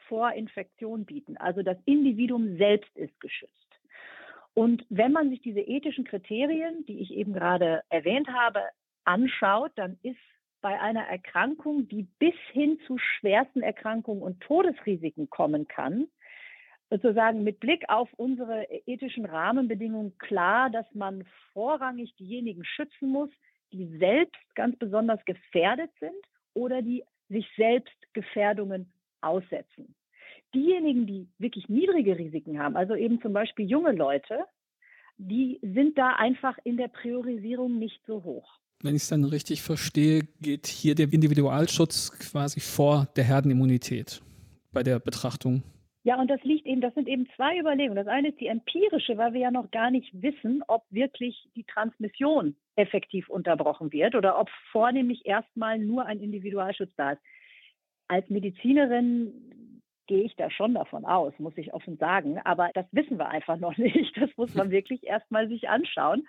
vor 0.09 0.32
Infektion 0.32 1.06
bieten. 1.06 1.37
Also 1.38 1.62
das 1.62 1.79
Individuum 1.87 2.56
selbst 2.59 2.94
ist 2.97 3.19
geschützt. 3.20 3.53
Und 4.55 4.85
wenn 4.91 5.12
man 5.12 5.31
sich 5.31 5.41
diese 5.41 5.61
ethischen 5.61 6.05
Kriterien, 6.05 6.85
die 6.87 7.00
ich 7.00 7.12
eben 7.12 7.32
gerade 7.32 7.82
erwähnt 7.88 8.29
habe, 8.29 8.61
anschaut, 9.05 9.73
dann 9.76 9.99
ist 10.03 10.19
bei 10.62 10.81
einer 10.81 11.03
Erkrankung, 11.03 11.88
die 11.88 12.05
bis 12.19 12.35
hin 12.53 12.79
zu 12.87 12.97
schwersten 12.97 13.62
Erkrankungen 13.62 14.23
und 14.23 14.41
Todesrisiken 14.41 15.29
kommen 15.29 15.69
kann, 15.69 16.06
sozusagen 16.88 17.43
mit 17.43 17.61
Blick 17.61 17.85
auf 17.88 18.09
unsere 18.14 18.64
ethischen 18.87 19.26
Rahmenbedingungen 19.26 20.17
klar, 20.19 20.70
dass 20.70 20.87
man 20.94 21.25
vorrangig 21.53 22.14
diejenigen 22.17 22.64
schützen 22.64 23.11
muss, 23.11 23.31
die 23.73 23.87
selbst 23.99 24.41
ganz 24.55 24.79
besonders 24.79 25.23
gefährdet 25.25 25.91
sind 25.99 26.25
oder 26.55 26.81
die 26.81 27.05
sich 27.29 27.47
selbst 27.56 27.97
Gefährdungen 28.12 28.93
aussetzen. 29.20 29.94
Diejenigen, 30.55 31.06
die 31.06 31.29
wirklich 31.38 31.69
niedrige 31.69 32.19
Risiken 32.19 32.59
haben, 32.59 32.76
also 32.76 32.94
eben 32.94 33.20
zum 33.20 33.32
Beispiel 33.32 33.67
junge 33.67 33.93
Leute, 33.93 34.44
die 35.17 35.59
sind 35.62 35.97
da 35.99 36.14
einfach 36.17 36.59
in 36.64 36.76
der 36.76 36.88
Priorisierung 36.88 37.78
nicht 37.78 38.04
so 38.07 38.23
hoch 38.23 38.59
wenn 38.83 38.97
ich 38.97 39.03
es 39.03 39.09
dann 39.09 39.25
richtig 39.25 39.62
verstehe, 39.62 40.23
geht 40.41 40.67
hier 40.67 40.95
der 40.95 41.12
Individualschutz 41.12 42.12
quasi 42.19 42.61
vor 42.61 43.09
der 43.17 43.25
Herdenimmunität 43.25 44.21
bei 44.73 44.83
der 44.83 44.99
Betrachtung. 44.99 45.62
Ja, 46.05 46.21
und 46.21 46.29
das 46.29 46.43
liegt 46.43 46.67
eben, 46.67 46.81
das 46.81 46.95
sind 46.95 47.07
eben 47.07 47.29
zwei 47.37 47.59
Überlegungen. 47.59 47.97
Das 47.97 48.09
eine 48.09 48.31
ist 48.31 48.41
die 48.41 48.49
empirische, 48.49 49.17
weil 49.19 49.35
wir 49.35 49.41
ja 49.41 49.51
noch 49.53 49.71
gar 49.71 49.91
nicht 49.91 50.11
wissen, 50.21 50.65
ob 50.67 50.83
wirklich 50.91 51.49
die 51.55 51.62
Transmission 51.65 52.57
effektiv 52.75 53.29
unterbrochen 53.29 53.93
wird 53.93 54.17
oder 54.17 54.39
ob 54.39 54.51
vornehmlich 54.73 55.25
erstmal 55.27 55.79
nur 55.79 56.05
ein 56.07 56.21
Individualschutz 56.21 56.91
da 56.97 57.12
ist. 57.12 57.23
Als 58.09 58.29
Medizinerin 58.31 59.73
gehe 60.09 60.25
ich 60.25 60.35
da 60.35 60.51
schon 60.51 60.75
davon 60.75 61.05
aus, 61.05 61.33
muss 61.39 61.57
ich 61.57 61.73
offen 61.73 61.99
sagen. 61.99 62.39
Aber 62.45 62.71
das 62.75 62.87
wissen 62.91 63.19
wir 63.19 63.29
einfach 63.29 63.59
noch 63.59 63.77
nicht. 63.77 64.17
Das 64.17 64.31
muss 64.37 64.55
man 64.57 64.73
wirklich 64.73 65.05
erstmal 65.05 65.49
sich 65.49 65.69
anschauen 65.69 66.27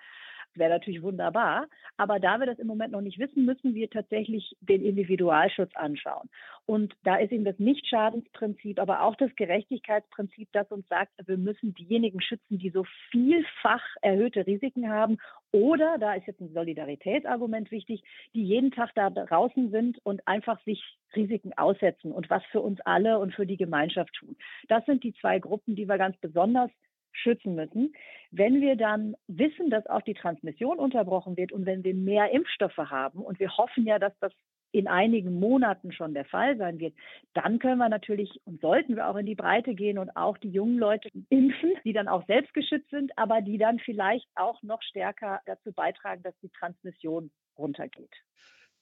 wäre 0.58 0.70
natürlich 0.70 1.02
wunderbar. 1.02 1.66
Aber 1.96 2.18
da 2.20 2.38
wir 2.38 2.46
das 2.46 2.58
im 2.58 2.66
Moment 2.66 2.92
noch 2.92 3.00
nicht 3.00 3.18
wissen, 3.18 3.44
müssen 3.44 3.74
wir 3.74 3.90
tatsächlich 3.90 4.56
den 4.60 4.84
Individualschutz 4.84 5.70
anschauen. 5.74 6.28
Und 6.66 6.94
da 7.04 7.16
ist 7.16 7.32
eben 7.32 7.44
das 7.44 7.58
Nichtschadensprinzip, 7.58 8.78
aber 8.78 9.02
auch 9.02 9.16
das 9.16 9.34
Gerechtigkeitsprinzip, 9.36 10.48
das 10.52 10.70
uns 10.70 10.88
sagt, 10.88 11.12
wir 11.26 11.36
müssen 11.36 11.74
diejenigen 11.74 12.20
schützen, 12.20 12.58
die 12.58 12.70
so 12.70 12.84
vielfach 13.10 13.82
erhöhte 14.00 14.46
Risiken 14.46 14.88
haben. 14.88 15.18
Oder, 15.52 15.98
da 15.98 16.14
ist 16.14 16.26
jetzt 16.26 16.40
ein 16.40 16.52
Solidaritätsargument 16.52 17.70
wichtig, 17.70 18.02
die 18.34 18.44
jeden 18.44 18.70
Tag 18.70 18.90
da 18.94 19.10
draußen 19.10 19.70
sind 19.70 19.98
und 20.04 20.26
einfach 20.26 20.60
sich 20.64 20.82
Risiken 21.14 21.52
aussetzen 21.56 22.12
und 22.12 22.28
was 22.30 22.44
für 22.46 22.60
uns 22.60 22.80
alle 22.80 23.18
und 23.18 23.34
für 23.34 23.46
die 23.46 23.56
Gemeinschaft 23.56 24.14
tun. 24.14 24.36
Das 24.68 24.84
sind 24.86 25.04
die 25.04 25.14
zwei 25.14 25.38
Gruppen, 25.38 25.76
die 25.76 25.88
wir 25.88 25.98
ganz 25.98 26.16
besonders 26.16 26.70
schützen 27.14 27.54
müssen. 27.54 27.94
Wenn 28.30 28.60
wir 28.60 28.76
dann 28.76 29.14
wissen, 29.26 29.70
dass 29.70 29.86
auch 29.86 30.02
die 30.02 30.14
Transmission 30.14 30.78
unterbrochen 30.78 31.36
wird 31.36 31.52
und 31.52 31.66
wenn 31.66 31.84
wir 31.84 31.94
mehr 31.94 32.30
Impfstoffe 32.30 32.76
haben 32.76 33.20
und 33.20 33.38
wir 33.38 33.56
hoffen 33.56 33.86
ja, 33.86 33.98
dass 33.98 34.12
das 34.20 34.32
in 34.74 34.88
einigen 34.88 35.38
Monaten 35.38 35.92
schon 35.92 36.14
der 36.14 36.24
Fall 36.24 36.56
sein 36.56 36.80
wird, 36.80 36.94
dann 37.32 37.60
können 37.60 37.78
wir 37.78 37.88
natürlich 37.88 38.40
und 38.44 38.60
sollten 38.60 38.96
wir 38.96 39.08
auch 39.08 39.14
in 39.16 39.26
die 39.26 39.36
Breite 39.36 39.74
gehen 39.74 39.98
und 39.98 40.16
auch 40.16 40.36
die 40.36 40.50
jungen 40.50 40.78
Leute 40.78 41.10
impfen, 41.28 41.74
die 41.84 41.92
dann 41.92 42.08
auch 42.08 42.26
selbst 42.26 42.52
geschützt 42.54 42.90
sind, 42.90 43.16
aber 43.16 43.40
die 43.40 43.56
dann 43.56 43.78
vielleicht 43.78 44.26
auch 44.34 44.60
noch 44.64 44.82
stärker 44.82 45.40
dazu 45.46 45.72
beitragen, 45.72 46.24
dass 46.24 46.36
die 46.40 46.48
Transmission 46.48 47.30
runtergeht. 47.56 48.10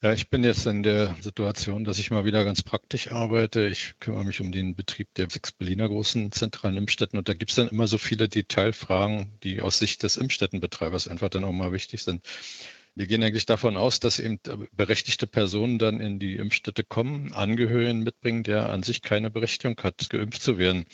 Ja, 0.03 0.13
ich 0.13 0.29
bin 0.31 0.43
jetzt 0.43 0.67
in 0.67 0.83
der 0.83 1.15
Situation, 1.21 1.85
dass 1.85 1.99
ich 2.01 2.11
mal 2.11 2.25
wieder 2.25 2.45
ganz 2.45 2.63
praktisch 2.65 3.13
arbeite. 3.13 3.69
Ich 3.69 3.95
kümmere 4.01 4.25
mich 4.25 4.41
um 4.41 4.51
den 4.51 4.75
Betrieb 4.75 5.15
der 5.15 5.31
sechs 5.31 5.53
Berliner 5.53 5.89
großen 5.89 6.33
zentralen 6.33 6.77
Impfstätten 6.77 7.19
und 7.19 7.29
da 7.29 7.35
gibt 7.35 7.53
es 7.53 7.57
dann 7.57 7.69
immer 7.69 7.87
so 7.87 7.99
viele 7.99 8.29
Detailfragen, 8.29 9.39
die 9.45 9.61
aus 9.61 9.79
Sicht 9.79 10.03
des 10.03 10.17
Impfstättenbetreibers 10.17 11.07
einfach 11.07 11.29
dann 11.29 11.45
auch 11.45 11.53
mal 11.53 11.71
wichtig 11.73 12.03
sind. 12.03 12.27
Wir 12.97 13.07
gehen 13.07 13.23
eigentlich 13.23 13.47
davon 13.47 13.77
aus, 13.77 14.01
dass 14.01 14.19
eben 14.19 14.41
berechtigte 14.73 15.27
Personen 15.29 15.79
dann 15.79 16.01
in 16.01 16.19
die 16.19 16.35
Impfstätte 16.37 16.83
kommen, 16.85 17.33
Angehörigen 17.33 18.01
mitbringen, 18.03 18.43
der 18.43 18.71
an 18.71 18.83
sich 18.83 19.03
keine 19.03 19.31
Berechtigung 19.31 19.77
hat, 19.85 20.11
geimpft 20.11 20.43
zu 20.43 20.59
werden. 20.59 20.85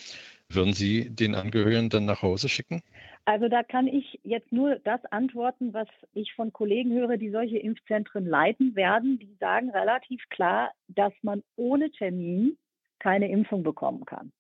Würden 0.51 0.75
Sie 0.75 1.11
den 1.11 1.35
Angehörigen 1.35 1.91
dann 1.91 2.05
nach 2.07 2.23
Hause 2.23 2.49
schicken? 2.51 2.83
Also 3.29 3.51
da 3.51 3.63
kann 3.63 3.87
ich 3.89 4.19
jetzt 4.25 4.53
nur 4.53 4.77
das 4.85 5.05
antworten, 5.13 5.75
was 5.75 5.87
ich 6.15 6.33
von 6.33 6.51
Kollegen 6.51 6.95
höre, 6.95 7.19
die 7.19 7.29
solche 7.29 7.59
Impfzentren 7.59 8.25
leiten 8.25 8.75
werden. 8.75 9.19
Die 9.19 9.35
sagen 9.39 9.69
relativ 9.69 10.27
klar, 10.31 10.73
dass 10.89 11.13
man 11.21 11.43
ohne 11.55 11.91
Termin 11.91 12.57
keine 12.99 13.31
Impfung 13.31 13.63
bekommen 13.63 14.07
kann. 14.07 14.33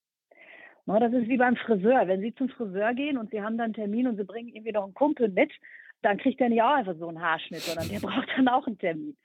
Das 0.87 1.12
ist 1.12 1.28
wie 1.28 1.37
beim 1.37 1.57
Friseur. 1.57 2.09
Wenn 2.09 2.23
Sie 2.23 2.35
zum 2.35 2.49
Friseur 2.49 2.95
gehen 2.95 3.18
und 3.18 3.30
Sie 3.30 3.42
haben 3.42 3.59
dann 3.59 3.66
einen 3.66 3.75
Termin 3.75 4.07
und 4.07 4.16
Sie 4.16 4.25
bringen 4.25 4.49
irgendwie 4.49 4.73
noch 4.73 4.85
einen 4.85 4.95
Kumpel 4.95 5.28
mit, 5.28 5.52
dann 6.00 6.16
kriegt 6.16 6.40
er 6.40 6.49
nicht 6.49 6.62
auch 6.62 6.76
einfach 6.76 6.97
so 6.97 7.09
einen 7.09 7.21
Haarschnitt, 7.21 7.61
sondern 7.61 7.90
der 7.90 8.00
braucht 8.09 8.30
dann 8.38 8.49
auch 8.49 8.66
einen 8.66 8.78
Termin. 8.78 9.18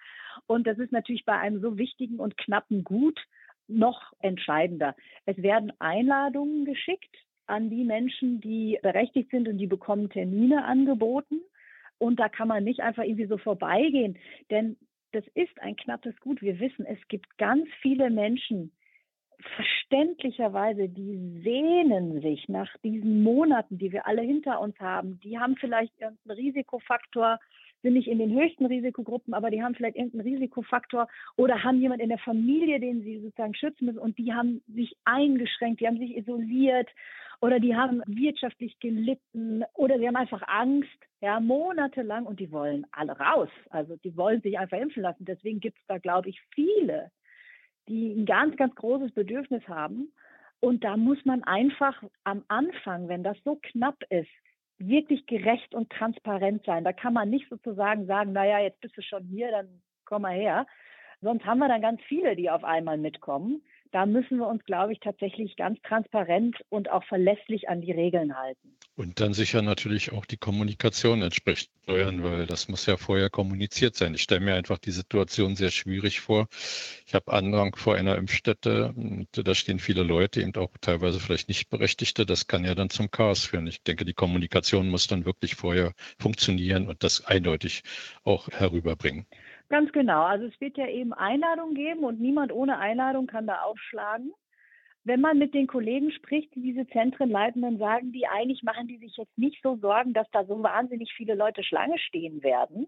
Und 0.46 0.68
das 0.68 0.78
ist 0.78 0.92
natürlich 0.92 1.24
bei 1.24 1.40
einem 1.40 1.62
so 1.62 1.78
wichtigen 1.78 2.20
und 2.20 2.36
knappen 2.36 2.84
Gut 2.84 3.18
noch 3.70 4.12
entscheidender. 4.20 4.94
Es 5.26 5.42
werden 5.42 5.72
Einladungen 5.80 6.66
geschickt 6.66 7.16
an 7.48 7.70
die 7.70 7.84
Menschen, 7.84 8.42
die 8.42 8.80
berechtigt 8.82 9.32
sind 9.32 9.48
und 9.48 9.58
die 9.58 9.68
bekommen 9.68 10.10
Termine 10.10 10.66
angeboten. 10.66 11.42
Und 11.98 12.20
da 12.20 12.30
kann 12.30 12.48
man 12.48 12.64
nicht 12.64 12.82
einfach 12.82 13.04
irgendwie 13.04 13.28
so 13.28 13.38
vorbeigehen, 13.38 14.18
denn 14.50 14.78
das 15.12 15.24
ist 15.36 15.62
ein 15.62 15.76
knappes 15.76 16.20
Gut. 16.20 16.42
Wir 16.42 16.60
wissen, 16.60 16.86
es 16.86 17.00
gibt 17.08 17.38
ganz 17.38 17.70
viele 17.82 18.10
Menschen, 18.10 18.72
verständlicherweise, 19.56 20.90
die 20.90 21.42
sehnen 21.44 22.22
sich 22.22 22.48
nach 22.50 22.70
diesen 22.84 23.24
Monaten, 23.24 23.78
die 23.78 23.92
wir 23.92 24.08
alle 24.08 24.22
hinter 24.22 24.60
uns 24.60 24.80
haben. 24.80 25.20
Die 25.20 25.38
haben 25.38 25.56
vielleicht 25.58 25.94
irgendeinen 26.00 26.38
Risikofaktor, 26.38 27.40
sind 27.84 27.94
nicht 27.94 28.08
in 28.08 28.18
den 28.18 28.34
höchsten 28.34 28.66
Risikogruppen, 28.66 29.34
aber 29.34 29.52
die 29.52 29.62
haben 29.62 29.76
vielleicht 29.76 29.98
irgendeinen 29.98 30.34
Risikofaktor 30.34 31.08
oder 31.36 31.64
haben 31.64 31.80
jemand 31.80 32.02
in 32.02 32.10
der 32.10 32.18
Familie, 32.18 32.80
den 32.80 33.04
sie 33.04 33.20
sozusagen 33.20 33.54
schützen 33.54 33.86
müssen 33.86 34.00
und 34.00 34.18
die 34.18 34.34
haben 34.34 34.64
sich 34.68 34.96
eingeschränkt, 35.04 35.82
die 35.82 35.88
haben 35.88 36.00
sich 36.00 36.18
isoliert 36.18 36.90
oder 37.42 37.60
die 37.60 37.76
haben 37.76 38.02
wirtschaftlich 38.06 38.80
gelitten 38.80 39.64
oder 39.74 40.00
sie 40.00 40.08
haben 40.08 40.16
einfach 40.16 40.42
Angst, 40.48 40.88
ja, 41.22 41.42
monatelang 41.42 42.26
und 42.26 42.40
die 42.40 42.52
wollen 42.52 42.88
alle 42.92 43.18
raus. 43.20 43.50
Also 43.70 43.98
die 43.98 44.16
wollen 44.16 44.42
sich 44.42 44.58
einfach 44.58 44.78
impfen 44.78 45.04
lassen. 45.04 45.26
Deswegen 45.26 45.60
gibt 45.60 45.78
es 45.78 45.86
da, 45.88 45.98
glaube 45.98 46.30
ich, 46.30 46.42
viele, 46.56 47.12
die 47.90 48.14
ein 48.14 48.26
ganz, 48.26 48.56
ganz 48.56 48.74
großes 48.76 49.12
Bedürfnis 49.12 49.68
haben. 49.68 50.14
Und 50.62 50.86
da 50.86 50.96
muss 50.96 51.18
man 51.26 51.44
einfach 51.44 52.02
am 52.24 52.46
Anfang, 52.48 53.10
wenn 53.10 53.24
das 53.24 53.38
so 53.44 53.60
knapp 53.62 53.98
ist, 54.10 54.30
wirklich 54.78 55.26
gerecht 55.26 55.74
und 55.76 55.90
transparent 55.90 56.66
sein. 56.66 56.84
Da 56.84 56.94
kann 56.94 57.14
man 57.14 57.30
nicht 57.30 57.50
sozusagen 57.50 58.06
sagen, 58.06 58.34
naja, 58.34 58.60
jetzt 58.60 58.82
bist 58.82 58.98
du 58.98 59.02
schon 59.02 59.24
hier, 59.26 59.52
dann 59.52 59.82
komm 60.06 60.24
mal 60.24 60.36
her. 60.36 60.66
Sonst 61.22 61.46
haben 61.46 61.60
wir 61.60 61.68
dann 61.68 61.82
ganz 61.82 62.02
viele, 62.08 62.36
die 62.36 62.50
auf 62.50 62.64
einmal 62.64 62.98
mitkommen 62.98 63.62
da 63.94 64.08
müssen 64.08 64.40
wir 64.40 64.48
uns, 64.48 64.66
glaube 64.66 64.92
ich, 64.92 65.00
tatsächlich 65.00 65.56
ganz 65.56 65.80
transparent 65.84 66.58
und 66.70 66.90
auch 66.90 67.04
verlässlich 67.04 67.70
an 67.70 67.80
die 67.80 67.92
Regeln 67.92 68.36
halten. 68.36 68.76
Und 68.96 69.20
dann 69.20 69.34
sicher 69.34 69.62
natürlich 69.62 70.12
auch 70.12 70.26
die 70.26 70.38
Kommunikation 70.38 71.22
entsprechend 71.22 71.70
steuern, 71.84 72.24
weil 72.24 72.48
das 72.48 72.68
muss 72.68 72.86
ja 72.88 72.98
vorher 72.98 73.30
kommuniziert 73.30 73.96
sein. 73.96 74.16
Ich 74.16 74.24
stelle 74.24 74.42
mir 74.42 74.56
einfach 74.56 74.80
die 74.80 74.92
Situation 74.92 75.56
sehr 75.56 75.70
schwierig 75.70 76.22
vor. 76.22 76.48
Ich 77.06 77.14
habe 77.14 77.32
Andrang 77.32 77.76
vor 77.76 77.96
einer 77.96 78.18
Impfstätte, 78.18 78.94
da 79.32 79.56
stehen 79.56 79.80
viele 79.80 80.04
Leute, 80.04 80.42
eben 80.42 80.56
auch 80.56 80.72
teilweise 80.82 81.20
vielleicht 81.20 81.48
nicht 81.48 81.70
Berechtigte. 81.70 82.26
Das 82.26 82.48
kann 82.48 82.66
ja 82.66 82.74
dann 82.74 82.90
zum 82.90 83.12
Chaos 83.12 83.46
führen. 83.46 83.68
Ich 83.68 83.84
denke, 83.84 84.06
die 84.06 84.14
Kommunikation 84.14 84.90
muss 84.90 85.08
dann 85.08 85.26
wirklich 85.26 85.56
vorher 85.56 85.94
funktionieren 86.20 86.88
und 86.88 87.04
das 87.04 87.26
eindeutig 87.26 87.84
auch 88.24 88.48
herüberbringen. 88.50 89.28
Ganz 89.70 89.92
genau. 89.92 90.24
Also 90.24 90.46
es 90.46 90.62
wird 90.62 90.78
ja 90.78 90.88
eben 90.88 91.14
Einladungen 91.14 91.76
geben 91.76 92.04
und 92.04 92.20
niemand 92.20 92.52
ohne 92.52 92.78
Einladung 92.78 93.28
kann 93.28 93.48
da 93.48 93.62
aufschlagen. 93.62 94.32
Wenn 95.06 95.20
man 95.20 95.38
mit 95.38 95.54
den 95.54 95.68
Kollegen 95.68 96.12
spricht, 96.12 96.56
die 96.56 96.62
diese 96.62 96.88
Zentren 96.88 97.30
leiten, 97.30 97.62
dann 97.62 97.78
sagen 97.78 98.12
die, 98.14 98.26
eigentlich 98.28 98.64
machen 98.64 98.88
die 98.88 98.98
sich 98.98 99.18
jetzt 99.18 99.38
nicht 99.38 99.62
so 99.62 99.76
Sorgen, 99.76 100.14
dass 100.14 100.30
da 100.32 100.46
so 100.46 100.64
wahnsinnig 100.64 101.14
viele 101.14 101.36
Leute 101.36 101.64
Schlange 101.64 101.98
stehen 102.00 102.42
werden, 102.42 102.88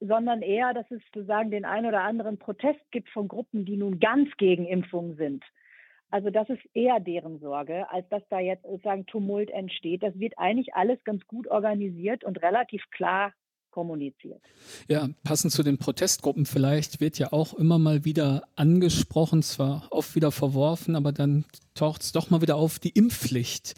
sondern 0.00 0.40
eher, 0.42 0.72
dass 0.72 0.90
es 0.90 1.02
sozusagen 1.12 1.50
den 1.50 1.64
einen 1.66 1.86
oder 1.86 2.02
anderen 2.02 2.38
Protest 2.38 2.80
gibt 2.90 3.10
von 3.10 3.28
Gruppen, 3.28 3.66
die 3.66 3.76
nun 3.76 4.00
ganz 4.00 4.30
gegen 4.38 4.66
Impfungen 4.66 5.16
sind. 5.16 5.44
Also 6.10 6.30
das 6.30 6.48
ist 6.50 6.62
eher 6.74 7.00
deren 7.00 7.38
Sorge, 7.40 7.90
als 7.90 8.08
dass 8.08 8.26
da 8.28 8.38
jetzt 8.38 8.64
sozusagen 8.64 9.06
Tumult 9.06 9.50
entsteht. 9.50 10.02
Das 10.02 10.18
wird 10.18 10.38
eigentlich 10.38 10.74
alles 10.74 11.02
ganz 11.04 11.26
gut 11.26 11.48
organisiert 11.48 12.24
und 12.24 12.42
relativ 12.42 12.82
klar 12.90 13.32
kommuniziert. 13.72 14.40
Ja, 14.86 15.08
passend 15.24 15.52
zu 15.52 15.64
den 15.64 15.78
Protestgruppen 15.78 16.46
vielleicht 16.46 17.00
wird 17.00 17.18
ja 17.18 17.32
auch 17.32 17.54
immer 17.54 17.78
mal 17.78 18.04
wieder 18.04 18.44
angesprochen, 18.54 19.42
zwar 19.42 19.88
oft 19.90 20.14
wieder 20.14 20.30
verworfen, 20.30 20.94
aber 20.94 21.10
dann 21.10 21.44
taucht 21.74 22.02
es 22.02 22.12
doch 22.12 22.30
mal 22.30 22.42
wieder 22.42 22.54
auf, 22.54 22.78
die 22.78 22.90
Impfpflicht. 22.90 23.74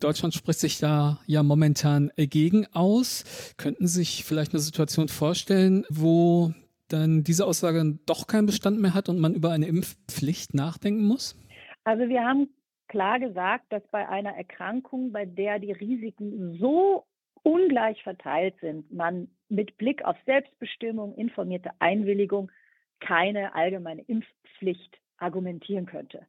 Deutschland 0.00 0.34
spricht 0.34 0.58
sich 0.58 0.78
da 0.78 1.20
ja 1.26 1.44
momentan 1.44 2.10
gegen 2.16 2.66
aus. 2.72 3.54
Könnten 3.56 3.86
Sie 3.86 4.00
sich 4.00 4.24
vielleicht 4.24 4.52
eine 4.52 4.60
Situation 4.60 5.08
vorstellen, 5.08 5.84
wo 5.88 6.52
dann 6.88 7.22
diese 7.22 7.46
Aussage 7.46 7.98
doch 8.06 8.26
keinen 8.26 8.46
Bestand 8.46 8.80
mehr 8.80 8.94
hat 8.94 9.08
und 9.08 9.20
man 9.20 9.34
über 9.34 9.50
eine 9.50 9.66
Impfpflicht 9.66 10.54
nachdenken 10.54 11.04
muss? 11.04 11.36
Also 11.84 12.08
wir 12.08 12.24
haben 12.24 12.48
klar 12.88 13.20
gesagt, 13.20 13.66
dass 13.70 13.82
bei 13.90 14.08
einer 14.08 14.34
Erkrankung, 14.36 15.12
bei 15.12 15.26
der 15.26 15.58
die 15.58 15.72
Risiken 15.72 16.56
so 16.58 17.04
ungleich 17.42 18.02
verteilt 18.02 18.54
sind, 18.60 18.92
man 18.92 19.28
mit 19.48 19.76
Blick 19.76 20.04
auf 20.04 20.16
Selbstbestimmung, 20.26 21.14
informierte 21.14 21.70
Einwilligung 21.78 22.50
keine 23.00 23.54
allgemeine 23.54 24.02
Impfpflicht 24.02 24.98
argumentieren 25.18 25.86
könnte. 25.86 26.26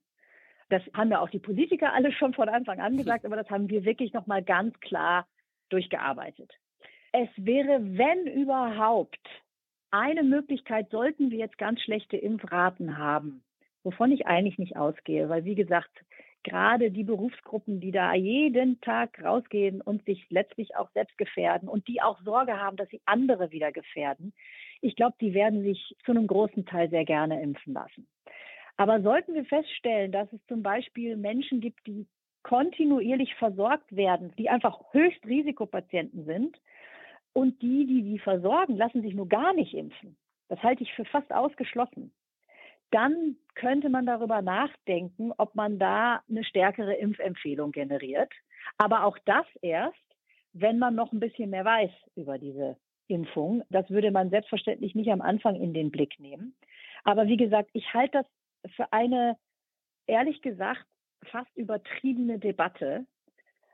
Das 0.69 0.81
haben 0.93 1.12
ja 1.12 1.19
auch 1.19 1.29
die 1.29 1.39
Politiker 1.39 1.93
alle 1.93 2.12
schon 2.12 2.34
von 2.34 2.50
Anfang 2.50 2.79
an 2.79 2.98
gesagt, 2.98 3.25
aber 3.25 3.36
das 3.36 3.50
haben 3.50 3.69
wir 3.69 3.86
wirklich 3.86 4.13
nochmal 4.13 4.43
ganz 4.43 4.79
klar 4.79 5.27
durchgearbeitet. 5.69 6.51
Es 7.12 7.29
wäre, 7.38 7.79
wenn 7.81 8.27
überhaupt, 8.27 9.19
eine 9.91 10.24
Möglichkeit, 10.24 10.89
sollten 10.89 11.31
wir 11.31 11.38
jetzt 11.38 11.57
ganz 11.57 11.79
schlechte 11.81 12.17
Impfraten 12.17 12.98
haben, 12.98 13.43
wovon 13.84 14.12
ich 14.12 14.27
eigentlich 14.27 14.57
nicht 14.57 14.75
ausgehe, 14.75 15.29
weil 15.29 15.45
wie 15.45 15.55
gesagt, 15.55 16.03
gerade 16.46 16.92
die 16.92 17.04
Berufsgruppen, 17.04 17.82
die 17.82 17.92
da 17.92 18.14
jeden 18.14 18.80
Tag 18.80 19.22
rausgehen 19.22 19.82
und 19.82 20.06
sich 20.06 20.25
letztlich 20.30 20.75
auch 20.78 20.90
selbst 20.92 21.18
gefährden 21.18 21.68
und 21.68 21.88
die 21.88 22.02
auch 22.02 22.22
Sorge 22.22 22.58
haben, 22.60 22.78
dass 22.78 22.88
sie 22.90 23.02
andere 23.06 23.52
wieder 23.52 23.72
gefährden, 23.72 24.34
ich 24.82 24.96
glaube, 24.96 25.16
die 25.20 25.34
werden 25.34 25.64
sich 25.64 25.96
zu 26.06 26.12
einem 26.12 26.28
großen 26.28 26.66
Teil 26.66 26.90
sehr 26.90 27.06
gerne 27.06 27.42
impfen 27.42 27.74
lassen. 27.74 28.08
Aber 28.78 29.02
sollten 29.02 29.34
wir 29.34 29.46
feststellen, 29.46 30.12
dass 30.12 30.32
es 30.32 30.46
zum 30.48 30.62
Beispiel 30.62 31.18
Menschen 31.18 31.62
gibt, 31.62 31.86
die 31.88 32.08
kontinuierlich 32.44 33.34
versorgt 33.36 33.96
werden, 33.96 34.32
die 34.38 34.50
einfach 34.50 34.94
Höchstrisikopatienten 34.94 36.25
sind 36.25 36.58
und 37.34 37.62
die, 37.62 37.88
die 37.88 38.04
die 38.04 38.20
versorgen, 38.20 38.78
lassen 38.78 39.02
sich 39.02 39.16
nur 39.16 39.28
gar 39.28 39.54
nicht 39.54 39.74
impfen. 39.74 40.16
Das 40.50 40.62
halte 40.62 40.84
ich 40.84 40.94
für 40.94 41.06
fast 41.06 41.34
ausgeschlossen 41.34 42.14
dann 42.92 43.36
könnte 43.56 43.89
man 43.89 44.06
darüber 44.06 44.42
nachdenken, 44.42 45.32
ob 45.38 45.56
man 45.56 45.80
da 45.80 46.22
eine 46.30 46.44
stärkere 46.44 46.94
Impfempfehlung 46.96 47.72
generiert. 47.72 48.32
Aber 48.77 49.06
auch 49.06 49.18
das 49.25 49.46
erst, 49.62 49.98
wenn 50.54 50.80
man 50.80 50.96
noch 50.96 51.12
ein 51.12 51.20
bisschen 51.20 51.50
mehr 51.50 51.65
weiß 51.65 51.92
über 52.15 52.38
diese 52.38 52.77
Impfung. 53.08 53.63
Das 53.70 53.89
würde 53.89 54.12
man 54.12 54.30
selbstverständlich 54.30 54.96
nicht 54.96 55.12
am 55.12 55.22
Anfang 55.22 55.56
in 55.56 55.74
den 55.74 55.92
Blick 55.92 56.20
nehmen. 56.20 56.56
Aber 57.04 57.27
wie 57.27 57.38
gesagt, 57.38 57.70
ich 57.74 57.94
halte 57.94 58.24
das 58.24 58.72
für 58.74 58.92
eine, 58.92 59.38
ehrlich 60.08 60.42
gesagt, 60.42 60.86
fast 61.25 61.56
übertriebene 61.56 62.39
Debatte, 62.39 63.06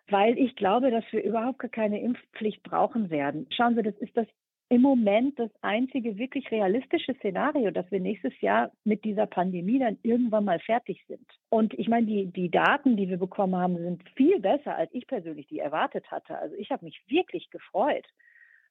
weil 0.09 0.37
ich 0.37 0.55
glaube, 0.55 0.91
dass 0.91 1.05
wir 1.11 1.23
überhaupt 1.23 1.59
gar 1.59 1.69
keine 1.69 2.01
Impfpflicht 2.01 2.63
brauchen 2.63 3.09
werden. 3.09 3.47
Schauen 3.51 3.75
Sie, 3.75 3.83
das 3.83 3.95
ist 3.97 4.15
das 4.17 4.27
im 4.71 4.83
Moment 4.83 5.37
das 5.37 5.51
einzige 5.59 6.17
wirklich 6.17 6.49
realistische 6.49 7.13
Szenario, 7.15 7.71
dass 7.71 7.91
wir 7.91 7.99
nächstes 7.99 8.39
Jahr 8.39 8.71
mit 8.85 9.03
dieser 9.03 9.25
Pandemie 9.25 9.79
dann 9.79 9.97
irgendwann 10.01 10.45
mal 10.45 10.61
fertig 10.61 11.03
sind. 11.09 11.27
Und 11.49 11.73
ich 11.73 11.89
meine, 11.89 12.05
die, 12.05 12.27
die 12.27 12.49
Daten, 12.49 12.95
die 12.95 13.09
wir 13.09 13.17
bekommen 13.17 13.57
haben, 13.57 13.75
sind 13.77 14.01
viel 14.15 14.39
besser, 14.39 14.77
als 14.77 14.89
ich 14.93 15.07
persönlich 15.07 15.47
die 15.47 15.59
erwartet 15.59 16.09
hatte. 16.09 16.37
Also 16.37 16.55
ich 16.55 16.71
habe 16.71 16.85
mich 16.85 17.03
wirklich 17.09 17.49
gefreut. 17.49 18.05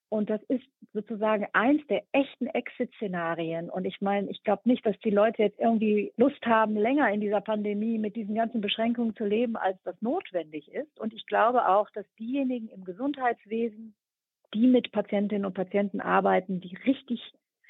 Und 0.08 0.30
das 0.30 0.42
ist 0.44 0.64
sozusagen 0.94 1.46
eins 1.52 1.86
der 1.88 2.02
echten 2.12 2.46
Exit-Szenarien. 2.46 3.68
Und 3.68 3.84
ich 3.84 4.00
meine, 4.00 4.30
ich 4.30 4.42
glaube 4.42 4.62
nicht, 4.64 4.86
dass 4.86 4.98
die 5.00 5.10
Leute 5.10 5.42
jetzt 5.42 5.60
irgendwie 5.60 6.14
Lust 6.16 6.46
haben, 6.46 6.76
länger 6.76 7.12
in 7.12 7.20
dieser 7.20 7.42
Pandemie 7.42 7.98
mit 7.98 8.16
diesen 8.16 8.34
ganzen 8.34 8.62
Beschränkungen 8.62 9.14
zu 9.16 9.26
leben, 9.26 9.54
als 9.54 9.76
das 9.82 10.00
notwendig 10.00 10.72
ist. 10.72 10.98
Und 10.98 11.12
ich 11.12 11.26
glaube 11.26 11.68
auch, 11.68 11.90
dass 11.90 12.06
diejenigen 12.18 12.68
im 12.68 12.84
Gesundheitswesen, 12.84 13.94
die 14.54 14.66
mit 14.66 14.92
Patientinnen 14.92 15.44
und 15.44 15.54
Patienten 15.54 16.00
arbeiten, 16.00 16.60
die 16.60 16.76
richtig, 16.86 17.20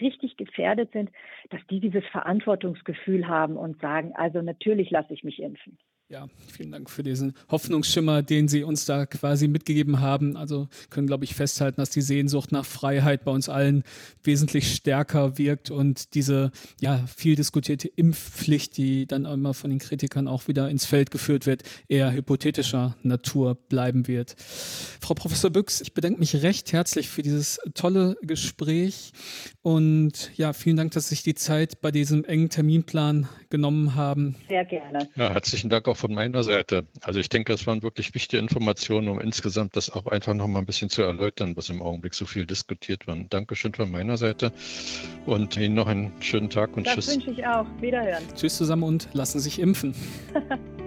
richtig 0.01 0.37
gefährdet 0.37 0.93
sind, 0.93 1.11
dass 1.51 1.61
die 1.69 1.81
dieses 1.81 2.05
Verantwortungsgefühl 2.07 3.29
haben 3.29 3.57
und 3.57 3.81
sagen, 3.81 4.13
also 4.15 4.43
natürlich 4.43 4.91
lasse 4.91 5.13
ich 5.13 5.25
mich 5.25 5.41
impfen. 5.41 5.79
Ja, 6.11 6.27
vielen 6.53 6.73
Dank 6.73 6.91
für 6.91 7.05
diesen 7.05 7.35
Hoffnungsschimmer, 7.53 8.23
den 8.23 8.49
Sie 8.49 8.65
uns 8.65 8.85
da 8.85 9.07
quasi 9.07 9.47
mitgegeben 9.47 10.01
haben. 10.01 10.37
Also 10.37 10.67
können, 10.91 11.07
glaube 11.07 11.23
ich, 11.23 11.37
festhalten, 11.37 11.81
dass 11.81 11.91
die 11.91 12.01
Sehnsucht 12.01 12.51
nach 12.51 12.65
Freiheit 12.65 13.23
bei 13.23 13.31
uns 13.31 13.49
allen 13.49 13.85
wesentlich 14.25 14.75
stärker 14.75 15.39
wirkt 15.39 15.71
und 15.71 16.15
diese 16.15 16.51
ja 16.81 17.07
viel 17.17 17.37
diskutierte 17.37 17.87
Impfpflicht, 17.87 18.77
die 18.77 19.07
dann 19.07 19.25
immer 19.25 19.55
von 19.55 19.71
den 19.71 19.79
Kritikern 19.79 20.27
auch 20.27 20.49
wieder 20.49 20.69
ins 20.69 20.85
Feld 20.85 21.13
geführt 21.13 21.47
wird, 21.47 21.63
eher 21.87 22.13
hypothetischer 22.13 22.97
Natur 23.05 23.55
bleiben 23.55 24.09
wird. 24.09 24.35
Frau 25.01 25.15
Professor 25.15 25.51
Büchs, 25.51 25.81
ich 25.81 25.95
bedanke 25.95 26.19
mich 26.19 26.43
recht 26.43 26.73
herzlich 26.73 27.09
für 27.09 27.23
dieses 27.23 27.61
tolle 27.75 28.17
Gespräch 28.23 29.13
und 29.63 30.33
ja, 30.37 30.55
vielen 30.55 30.77
Dank, 30.77 30.91
dass 30.91 31.05
Sie 31.05 31.15
sich 31.15 31.23
die 31.23 31.37
Zeit 31.37 31.81
bei 31.81 31.93
diesem 31.93 32.25
engen 32.25 32.49
Terminplan 32.49 33.29
genommen 33.49 33.95
haben. 33.95 34.35
Sehr 34.49 34.65
gerne. 34.65 35.09
Ja, 35.15 35.31
herzlichen 35.31 35.71
Dank 35.71 35.87
auch 35.87 36.00
von 36.01 36.15
meiner 36.15 36.43
Seite. 36.43 36.87
Also 37.03 37.21
ich 37.21 37.29
denke, 37.29 37.53
es 37.53 37.67
waren 37.67 37.83
wirklich 37.83 38.15
wichtige 38.15 38.41
Informationen, 38.41 39.09
um 39.09 39.21
insgesamt 39.21 39.77
das 39.77 39.91
auch 39.91 40.07
einfach 40.07 40.35
noch 40.35 40.49
mal 40.49 40.61
ein 40.61 40.67
bisschen 40.67 40.91
zu 40.91 41.03
erläutern, 41.03 41.57
was 41.57 41.69
im 41.69 41.83
Augenblick 41.83 42.15
so 42.15 42.27
viel 42.27 42.47
diskutiert 42.47 43.07
wird. 43.07 43.33
Dankeschön 43.33 43.75
von 43.75 43.91
meiner 43.91 44.17
Seite 44.17 44.53
und 45.27 45.57
Ihnen 45.57 45.75
noch 45.75 45.87
einen 45.87 46.13
schönen 46.21 46.51
Tag 46.51 46.77
und 46.77 46.87
das 46.87 46.95
Tschüss. 46.95 47.07
Das 47.07 47.17
wünsche 47.17 47.31
ich 47.31 47.47
auch. 47.47 47.67
Wiederhören. 47.81 48.25
Tschüss 48.35 48.57
zusammen 48.57 48.83
und 48.83 49.09
lassen 49.13 49.39
Sie 49.39 49.45
sich 49.45 49.59
impfen. 49.61 49.95